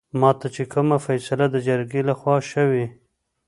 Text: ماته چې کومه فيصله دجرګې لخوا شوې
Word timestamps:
ماته 0.19 0.47
چې 0.55 0.63
کومه 0.73 0.97
فيصله 1.05 1.45
دجرګې 1.53 2.01
لخوا 2.09 2.35
شوې 2.51 2.85